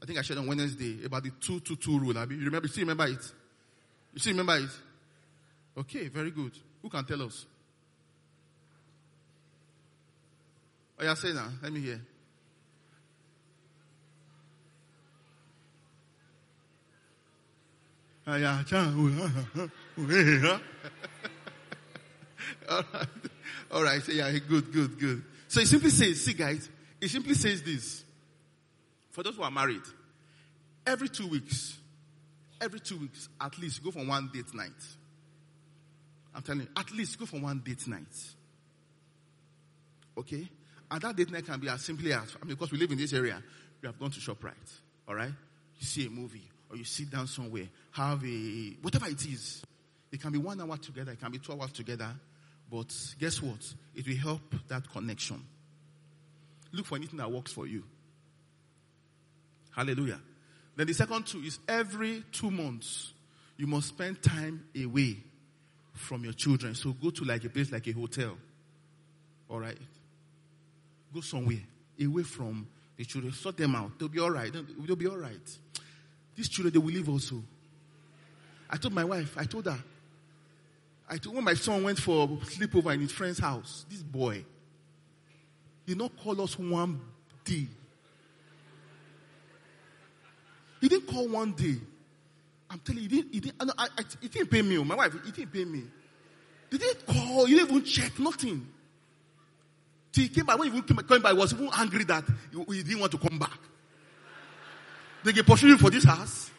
[0.00, 2.14] I think I shared on Wednesday about the 222 rule.
[2.14, 3.32] You remember, you still remember it?
[4.12, 4.70] You still remember it?
[5.80, 6.52] Okay, very good.
[6.82, 7.46] Who can tell us?
[10.98, 11.48] Oh, yeah, say now.
[11.62, 12.00] Let me hear.
[18.26, 18.34] All
[22.92, 23.08] right.
[23.70, 24.02] All right.
[24.02, 25.22] So yeah, good, good, good.
[25.48, 26.68] So it simply says, see guys,
[27.00, 28.04] it simply says this.
[29.10, 29.82] For those who are married,
[30.86, 31.78] every two weeks,
[32.60, 34.70] every two weeks, at least go for one date night.
[36.34, 38.06] I'm telling you, at least go for one date night.
[40.16, 40.48] Okay?
[40.90, 42.98] And that date night can be as simply as, I mean, because we live in
[42.98, 43.42] this area,
[43.82, 44.52] we have gone to ShopRite,
[45.06, 45.32] all right?
[45.78, 49.62] You see a movie, or you sit down somewhere, have a, whatever it is.
[50.10, 52.08] It can be one hour together, it can be two hours together,
[52.70, 53.74] but guess what?
[53.94, 55.42] It will help that connection.
[56.72, 57.84] Look for anything that works for you.
[59.78, 60.18] Hallelujah.
[60.74, 63.12] Then the second two is every two months,
[63.56, 65.18] you must spend time away
[65.92, 66.74] from your children.
[66.74, 68.36] So go to like a place like a hotel.
[69.48, 69.78] All right.
[71.14, 71.60] Go somewhere
[72.02, 73.32] away from the children.
[73.32, 73.96] Sort them out.
[74.00, 74.52] They'll be all right.
[74.52, 75.58] They'll be all right.
[76.34, 77.40] These children, they will leave also.
[78.68, 79.78] I told my wife, I told her,
[81.08, 84.44] I told when my son went for sleepover in his friend's house, this boy
[85.86, 87.00] did not call us one
[87.44, 87.68] day.
[90.80, 91.76] He didn't call one day.
[92.70, 94.78] I'm telling you, he didn't, he didn't, I, I, he didn't pay me.
[94.78, 95.84] Oh, my wife, he didn't pay me.
[96.70, 98.66] He didn't call, he didn't even check, nothing.
[100.12, 102.82] Till he came back, when he came, back, he was even angry that he, he
[102.82, 103.58] didn't want to come back.
[105.24, 106.50] They get pursuing for this house.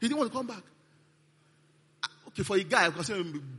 [0.00, 0.62] He didn't want to come back.
[2.04, 3.10] Ah, okay, for a guy, I because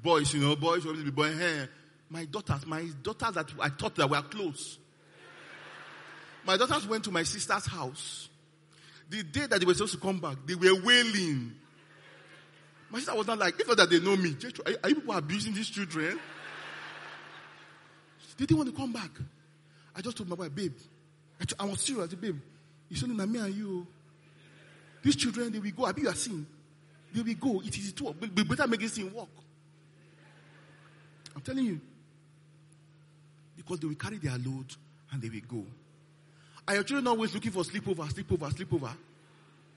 [0.04, 1.34] boys, you know, boys always be boy.
[1.34, 1.68] Hey,
[2.10, 4.78] my daughters, my daughters that I thought that were close.
[6.46, 8.30] My daughters went to my sister's house.
[9.10, 11.54] The day that they were supposed to come back, they were wailing.
[12.90, 15.16] My sister was not like, if not that they know me, are, are you people
[15.16, 16.20] abusing these children?
[18.38, 19.12] They didn't want to come back.
[19.96, 20.74] I just told my wife, babe,
[21.60, 22.38] I, was serious, I babe,
[22.90, 23.88] it's only me me and you.
[25.02, 25.86] These children, they will go.
[25.86, 26.46] I you are seeing.
[27.14, 27.62] They will go.
[27.62, 28.16] It is two.
[28.20, 29.28] We better make this thing work.
[31.36, 31.82] I'm telling you.
[33.56, 34.66] Because they will carry their load
[35.12, 35.66] and they will go.
[36.68, 38.96] Are your children always looking for sleepover, sleepover, sleepover?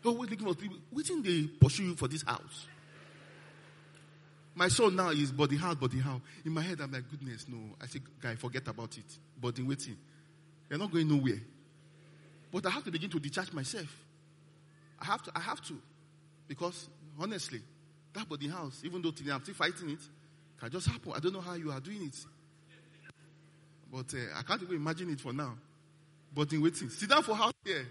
[0.03, 0.81] They're Always looking for sleepover.
[0.93, 2.67] Waiting they pursue you for this house.
[4.55, 6.21] My son now is body house, body house.
[6.45, 7.59] In my head, I'm like, goodness, no.
[7.81, 9.05] I say, guy, forget about it.
[9.41, 9.97] Body waiting.
[10.69, 11.41] You're not going nowhere.
[12.51, 14.05] But I have to begin to detach myself.
[14.99, 15.75] I have to, I have to.
[16.49, 16.89] Because
[17.21, 17.61] honestly,
[18.15, 20.01] that body house, even though today I'm still fighting it,
[20.59, 21.13] can just happen.
[21.15, 22.17] I don't know how you are doing it.
[23.93, 25.55] But uh, I can't even imagine it for now.
[26.35, 27.87] But in waiting, sit down for half here.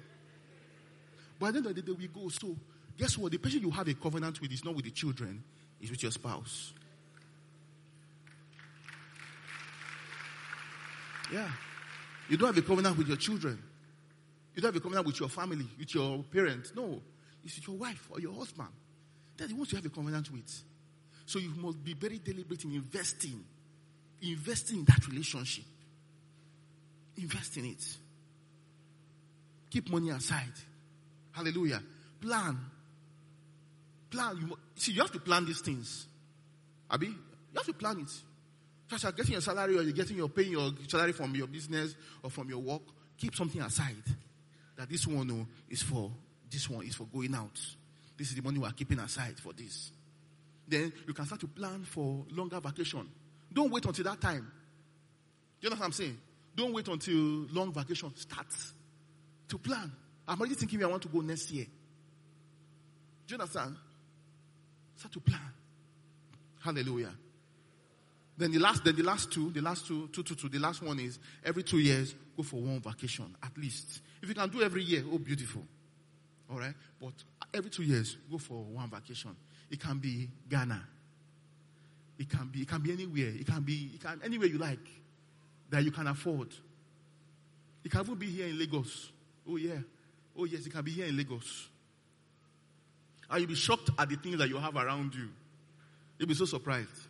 [1.39, 2.29] But at the end of the day, we go.
[2.29, 2.55] So,
[2.97, 3.31] guess what?
[3.31, 5.43] The person you have a covenant with is not with the children,
[5.79, 6.73] it's with your spouse.
[11.31, 11.49] Yeah.
[12.29, 13.61] You don't have a covenant with your children.
[14.55, 16.73] You don't have a covenant with your family, with your parents.
[16.75, 17.01] No.
[17.43, 18.69] It's with your wife or your husband.
[19.37, 20.63] That's he wants to have a covenant with.
[21.25, 23.43] So you must be very deliberate in investing.
[24.21, 25.65] Investing in that relationship.
[27.17, 27.97] Invest in it.
[29.69, 30.53] Keep money aside.
[31.31, 31.81] Hallelujah.
[32.21, 32.57] Plan.
[34.09, 34.37] Plan.
[34.37, 36.07] You, see, you have to plan these things.
[36.89, 37.15] Abi, you
[37.55, 38.11] have to plan it.
[38.87, 41.95] First, you're getting your salary or you're getting your paying your salary from your business
[42.23, 42.83] or from your work.
[43.17, 43.95] Keep something aside.
[44.77, 46.11] That this one oh, is for
[46.49, 47.59] this one is for going out.
[48.17, 49.91] This is the money we are keeping aside for this.
[50.67, 53.07] Then you can start to plan for longer vacation.
[53.51, 54.51] Don't wait until that time.
[55.59, 56.17] Do you know what I'm saying?
[56.55, 58.73] Don't wait until long vacation starts
[59.47, 59.91] to plan.
[60.27, 61.65] I'm already thinking I want to go next year.
[63.27, 63.75] Do you understand?
[64.95, 65.41] Start to plan.
[66.63, 67.13] Hallelujah.
[68.37, 70.83] Then the last, then the last two, the last two, two, two, two, the last
[70.83, 74.01] one is every two years, go for one vacation, at least.
[74.21, 75.63] If you can do every year, oh, beautiful.
[76.51, 76.73] All right?
[77.01, 77.13] But
[77.53, 79.35] every two years, go for one vacation.
[79.69, 80.81] It can be Ghana.
[82.19, 83.33] It can be, it can be anywhere.
[83.39, 84.87] It can be, it can, anywhere you like
[85.69, 86.49] that you can afford.
[87.83, 89.11] It can even be here in Lagos.
[89.49, 89.79] Oh, yeah.
[90.37, 91.69] Oh, yes, it can be here in Lagos.
[93.29, 95.29] And you'll be shocked at the things that you have around you.
[96.17, 97.07] You'll be so surprised.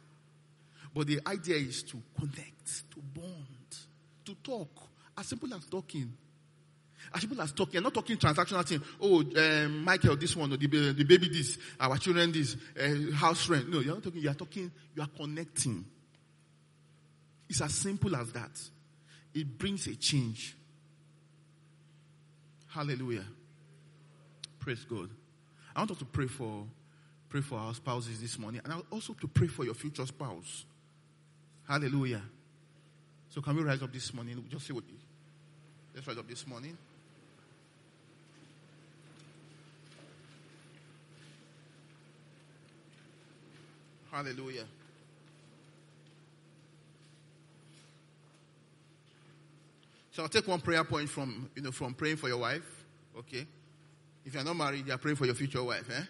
[0.94, 3.78] But the idea is to connect, to bond,
[4.26, 4.70] to talk.
[5.18, 6.12] As simple as talking.
[7.14, 7.82] As simple as talking.
[7.82, 8.82] Not talking transactional thing.
[9.02, 13.48] Oh, um, Michael, this one, or the, the baby this, our children this, uh, house
[13.50, 13.70] rent.
[13.70, 14.22] No, you're not talking.
[14.22, 15.86] You're talking, you are connecting.
[17.50, 18.60] It's as simple as that.
[19.34, 20.57] It brings a change.
[22.78, 23.26] Hallelujah.
[24.60, 25.10] Praise God.
[25.76, 26.64] I want us to pray for
[27.28, 30.64] pray for our spouses this morning and also to pray for your future spouse.
[31.68, 32.22] Hallelujah.
[33.30, 34.46] So can we rise up this morning?
[34.48, 34.84] Just say what
[35.96, 36.78] let's rise up this morning.
[44.12, 44.66] Hallelujah.
[50.18, 52.64] So I'll take one prayer point from, you know, from praying for your wife.
[53.20, 53.46] Okay.
[54.26, 56.02] If you're not married, you're praying for your future wife, eh?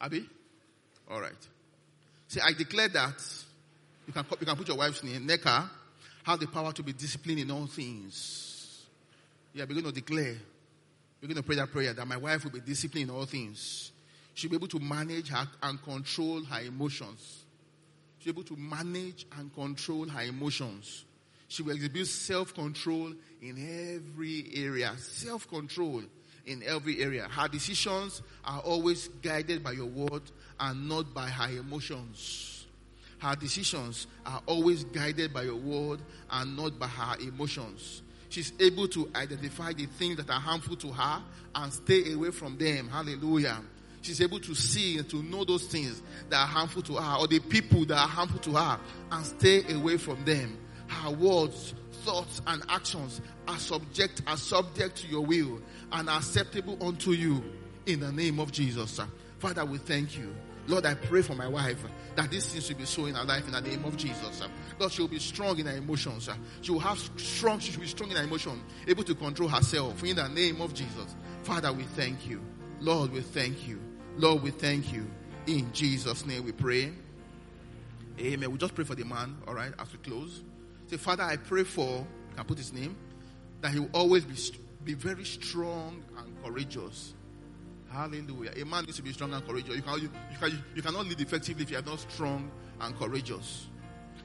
[0.00, 0.26] Abby?
[1.10, 1.48] All right.
[2.26, 3.22] See, I declare that
[4.06, 5.68] you can, you can put your wife's name, Neka,
[6.22, 8.86] have the power to be disciplined in all things.
[9.52, 10.36] Yeah, we're going to declare,
[11.20, 13.92] we're going to pray that prayer that my wife will be disciplined in all things.
[14.32, 17.44] She'll be able to manage her and control her emotions.
[18.20, 21.04] She'll be able to manage and control her emotions.
[21.48, 24.94] She will exhibit self control in every area.
[24.98, 26.02] Self control
[26.46, 27.28] in every area.
[27.28, 30.22] Her decisions are always guided by your word
[30.58, 32.66] and not by her emotions.
[33.18, 38.02] Her decisions are always guided by your word and not by her emotions.
[38.28, 41.22] She's able to identify the things that are harmful to her
[41.54, 42.88] and stay away from them.
[42.88, 43.58] Hallelujah.
[44.02, 47.26] She's able to see and to know those things that are harmful to her or
[47.26, 48.78] the people that are harmful to her
[49.10, 55.08] and stay away from them her words, thoughts, and actions are subject, are subject to
[55.08, 55.60] your will
[55.92, 57.42] and acceptable unto you
[57.86, 59.00] in the name of Jesus.
[59.38, 60.34] Father, we thank you.
[60.68, 61.84] Lord, I pray for my wife
[62.16, 64.42] that these things will be so in her life in the name of Jesus.
[64.78, 66.28] Lord, she will be strong in her emotions.
[66.62, 70.02] She will have strong, she will be strong in her emotion, able to control herself
[70.02, 71.14] in the name of Jesus.
[71.44, 72.40] Father, we thank you.
[72.80, 73.80] Lord, we thank you.
[74.16, 75.06] Lord, we thank you.
[75.46, 76.92] In Jesus' name we pray.
[78.18, 78.50] Amen.
[78.50, 80.42] We just pray for the man, all right, as we close.
[80.88, 82.96] Say, Father, I pray for, can put his name?
[83.60, 84.36] That he will always be,
[84.84, 87.14] be very strong and courageous.
[87.90, 88.52] Hallelujah.
[88.60, 89.74] A man needs to be strong and courageous.
[89.74, 92.96] You, can, you, you, can, you cannot lead effectively if you are not strong and
[92.98, 93.66] courageous.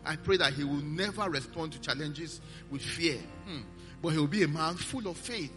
[0.05, 3.61] I pray that he will never respond to challenges with fear, hmm.
[4.01, 5.53] but he will be a man full of faith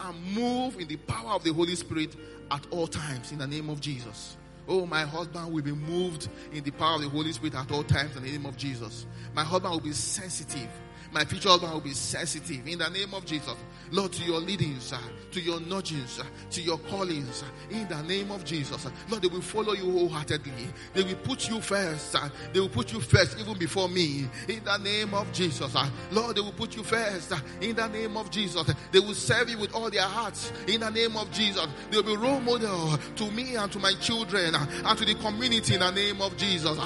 [0.00, 2.16] and move in the power of the Holy Spirit
[2.50, 4.36] at all times in the name of Jesus.
[4.68, 7.82] Oh, my husband will be moved in the power of the Holy Spirit at all
[7.82, 9.06] times in the name of Jesus.
[9.34, 10.68] My husband will be sensitive.
[11.10, 13.54] My future husband will be sensitive in the name of Jesus.
[13.90, 14.94] Lord, to your leadings,
[15.32, 18.86] to your nudgings, to your callings, in the name of Jesus.
[19.10, 20.68] Lord, they will follow you wholeheartedly.
[20.94, 22.16] They will put you first.
[22.52, 24.28] They will put you first even before me.
[24.48, 25.74] In the name of Jesus.
[26.10, 27.32] Lord, they will put you first.
[27.60, 28.70] In the name of Jesus.
[28.90, 30.52] They will serve you with all their hearts.
[30.68, 31.66] In the name of Jesus.
[31.90, 35.74] They will be role model to me and to my children and to the community
[35.74, 36.78] in the name of Jesus.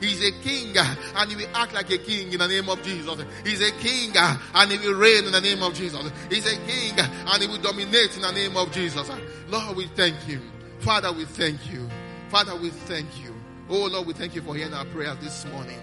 [0.00, 3.24] He's a king and he will act like a king in the name of Jesus.
[3.44, 6.10] He's a king and he will reign in the name of Jesus.
[6.30, 9.10] He's a king and he will dominate in the name of Jesus.
[9.48, 10.40] Lord, we thank you.
[10.80, 11.88] Father, we thank you.
[12.28, 13.34] Father, we thank you.
[13.68, 15.78] Oh Lord, we thank you for hearing our prayers this morning.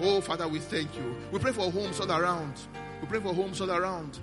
[0.00, 1.14] Oh Father, we thank you.
[1.32, 2.54] We pray for homes all around.
[3.00, 4.18] We pray for homes all around.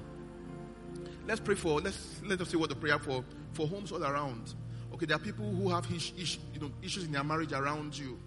[1.27, 3.23] Let's pray for let's let us see what the prayer for
[3.53, 4.53] for homes all around.
[4.93, 7.97] Okay, there are people who have ish, ish, you know, issues in their marriage around
[7.97, 8.19] you.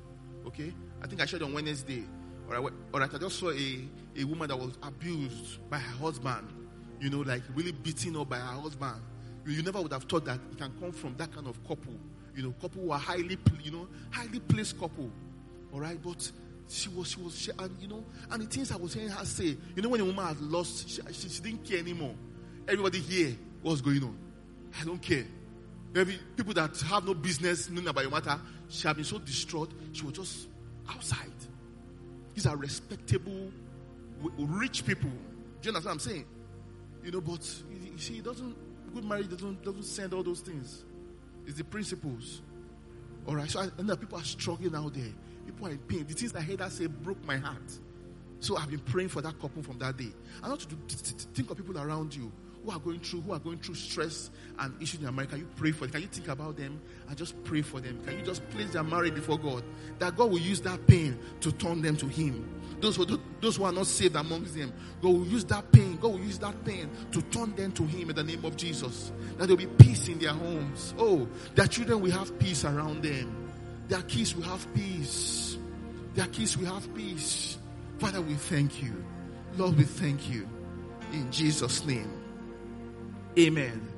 [0.47, 0.73] Okay,
[1.03, 2.05] I think I shared on Wednesday.
[2.47, 3.13] All right, all right.
[3.13, 3.89] I just saw a,
[4.19, 6.49] a woman that was abused by her husband.
[7.01, 9.01] You know, like really beaten up by her husband.
[9.47, 11.95] You, you never would have thought that it can come from that kind of couple.
[12.37, 15.11] You know, couple who are highly, you know, highly placed couple.
[15.73, 16.31] All right, but
[16.69, 19.25] she was, she was, she, and you know, and the things I was hearing her
[19.25, 22.15] say, you know, when a woman has lost, she, she, she didn't care anymore.
[22.67, 24.17] Everybody here, what's going on?
[24.81, 25.25] I don't care.
[25.93, 29.73] Maybe people that have no business knowing about your matter, she had been so distraught,
[29.93, 30.49] she was just
[30.89, 31.31] outside.
[32.35, 33.51] These are respectable,
[34.39, 35.11] rich people.
[35.11, 36.27] Do you understand what I'm saying?
[37.03, 38.57] You know, but you see, it doesn't
[38.95, 40.85] good marriage doesn't doesn't send all those things.
[41.47, 42.43] It's the principles.
[43.27, 43.51] All right.
[43.51, 45.13] So I know people are struggling out there.
[45.45, 46.07] People are in pain.
[46.07, 47.79] The things I heard that say broke my heart.
[48.41, 50.13] So I've been praying for that couple from that day.
[50.43, 50.97] I want you to
[51.35, 52.31] think of people around you
[52.65, 55.71] who are going through, who are going through stress and issues in America, you pray
[55.71, 55.93] for them.
[55.93, 58.01] Can you think about them and just pray for them?
[58.05, 59.63] Can you just place their marriage before God?
[59.99, 62.49] That God will use that pain to turn them to Him.
[62.81, 63.07] Those who,
[63.41, 65.97] those who are not saved amongst them, God will use that pain.
[65.97, 69.13] God will use that pain to turn them to Him in the name of Jesus.
[69.37, 70.95] That there will be peace in their homes.
[70.99, 73.51] Oh, their children will have peace around them.
[73.89, 75.59] Their kids will have peace.
[76.15, 77.59] Their kids will have peace.
[77.99, 79.05] Father, we thank you.
[79.57, 80.49] Lord, we thank you.
[81.13, 82.24] In Jesus' name.
[83.37, 83.89] Amen.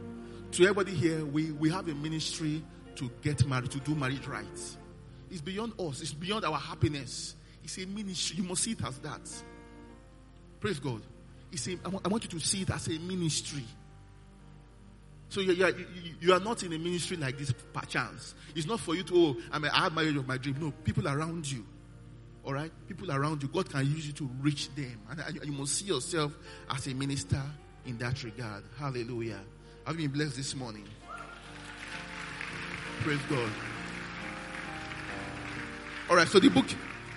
[0.52, 2.62] To everybody here, we, we have a ministry
[2.94, 4.78] to get married, to do marriage rights.
[5.30, 7.36] It's beyond us, it's beyond our happiness.
[7.62, 8.38] It's a ministry.
[8.38, 9.20] You must see it as that.
[10.60, 11.02] Praise God.
[11.52, 13.64] It's a, I want you to see it as a ministry.
[15.28, 15.86] So you, you,
[16.20, 18.34] you, are not in a ministry like this per chance.
[18.54, 20.56] It's not for you to, oh, I'm a, I have marriage of my dream.
[20.60, 21.66] No, people around you.
[22.44, 22.70] All right?
[22.88, 23.48] People around you.
[23.48, 24.98] God can use you to reach them.
[25.10, 26.32] And, and you must see yourself
[26.70, 27.42] as a minister
[27.86, 28.64] in that regard.
[28.78, 29.40] Hallelujah.
[29.86, 30.84] Have you been blessed this morning?
[33.00, 33.50] Praise God.
[36.10, 36.66] All right, so the book,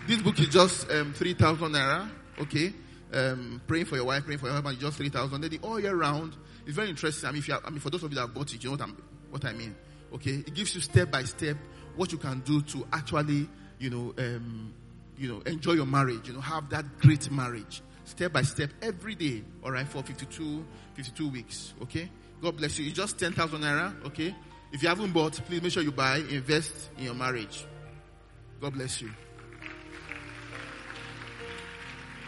[0.07, 2.09] this book is just um, 3,000 naira.
[2.39, 2.73] Okay.
[3.11, 5.41] Um, praying for your wife, praying for your husband, just 3,000.
[5.41, 7.27] Then the all year round is very interesting.
[7.27, 8.63] I mean, if you are, I mean, for those of you that have bought it,
[8.63, 8.89] you know what,
[9.31, 9.75] what I mean.
[10.13, 10.31] Okay.
[10.31, 11.57] It gives you step by step
[11.95, 13.49] what you can do to actually,
[13.79, 14.73] you know, um,
[15.17, 19.15] you know, enjoy your marriage, you know, have that great marriage step by step every
[19.15, 22.09] day, all right, for 52, 52 weeks, okay?
[22.41, 22.87] God bless you.
[22.87, 24.35] It's just 10,000 naira, okay?
[24.71, 27.65] If you haven't bought, please make sure you buy, invest in your marriage.
[28.61, 29.11] God bless you.